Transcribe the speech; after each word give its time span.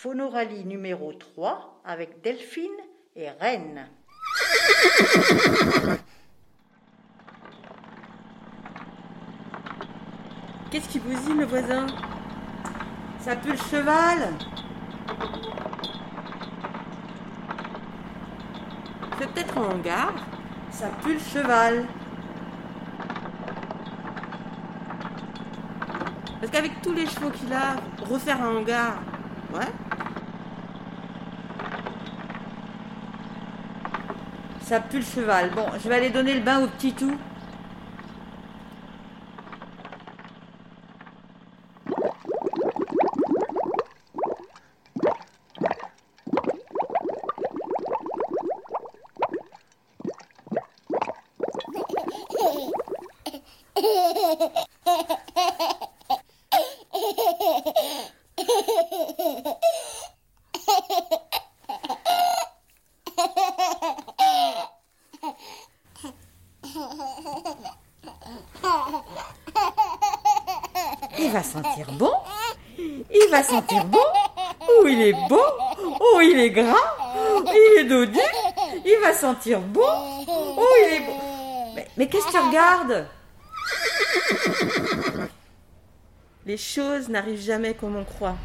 Phonoralie 0.00 0.64
numéro 0.64 1.12
3 1.12 1.82
avec 1.84 2.22
Delphine 2.22 2.70
et 3.16 3.30
Reine. 3.30 3.88
Qu'est-ce 10.70 10.88
qui 10.88 11.00
dit, 11.00 11.32
le 11.36 11.46
voisin? 11.46 11.88
Ça 13.18 13.34
pue 13.34 13.50
le 13.50 13.56
cheval. 13.56 14.34
C'est 19.18 19.28
peut-être 19.32 19.58
un 19.58 19.62
hangar. 19.62 20.14
Ça 20.70 20.90
pue 21.02 21.14
le 21.14 21.18
cheval. 21.18 21.84
Parce 26.40 26.52
qu'avec 26.52 26.82
tous 26.82 26.92
les 26.92 27.06
chevaux 27.06 27.30
qu'il 27.30 27.52
a, 27.52 27.74
refaire 28.08 28.40
un 28.40 28.58
hangar, 28.58 29.02
ouais 29.54 29.72
Ça 34.62 34.80
pue 34.80 34.98
le 34.98 35.02
cheval. 35.02 35.50
Bon, 35.54 35.66
je 35.82 35.88
vais 35.88 35.94
aller 35.94 36.10
donner 36.10 36.34
le 36.34 36.40
bain 36.40 36.62
au 36.62 36.66
petit 36.66 36.92
tout. 36.92 37.16
Il 71.18 71.30
va 71.32 71.42
sentir 71.42 71.90
bon. 71.92 72.12
Il 72.78 73.28
va 73.30 73.42
sentir 73.42 73.84
bon. 73.84 73.98
Oh, 74.68 74.86
il 74.86 75.02
est 75.02 75.28
beau. 75.28 75.40
Oh, 76.00 76.20
il 76.20 76.38
est 76.38 76.50
gras. 76.50 76.96
Il 77.46 77.80
est 77.80 77.84
dodu. 77.84 78.20
Il 78.84 78.98
va 79.02 79.12
sentir 79.12 79.60
bon. 79.60 79.82
Oh, 79.86 80.74
il 80.86 80.94
est 80.94 81.00
beau. 81.00 81.12
Mais, 81.74 81.88
mais 81.96 82.08
qu'est-ce 82.08 82.26
que 82.26 82.32
tu 82.32 82.38
regardes? 82.38 83.08
Les 86.48 86.56
choses 86.56 87.10
n'arrivent 87.10 87.42
jamais 87.42 87.74
comme 87.74 87.96
on 87.96 88.04
croit. 88.04 88.38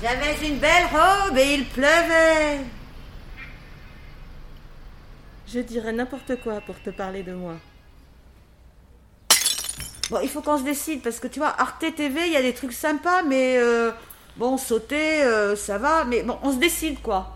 J'avais 0.00 0.48
une 0.48 0.58
belle 0.58 0.86
robe 0.92 1.36
et 1.36 1.54
il 1.54 1.66
pleuvait. 1.66 2.60
Je 5.48 5.58
dirais 5.58 5.92
n'importe 5.92 6.40
quoi 6.40 6.60
pour 6.60 6.80
te 6.80 6.90
parler 6.90 7.24
de 7.24 7.32
moi. 7.32 7.54
Bon, 10.10 10.20
il 10.22 10.28
faut 10.28 10.40
qu'on 10.40 10.58
se 10.58 10.62
décide 10.62 11.02
parce 11.02 11.18
que 11.18 11.26
tu 11.26 11.40
vois, 11.40 11.52
Arte 11.58 11.84
TV, 11.96 12.26
il 12.26 12.32
y 12.32 12.36
a 12.36 12.42
des 12.42 12.54
trucs 12.54 12.72
sympas, 12.72 13.22
mais 13.24 13.58
euh, 13.58 13.90
bon, 14.36 14.56
sauter, 14.56 15.22
euh, 15.24 15.56
ça 15.56 15.78
va, 15.78 16.04
mais 16.04 16.22
bon, 16.22 16.38
on 16.42 16.52
se 16.52 16.58
décide 16.58 17.02
quoi. 17.02 17.34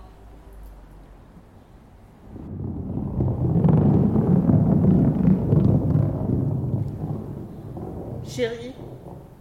Chérie, 8.25 8.73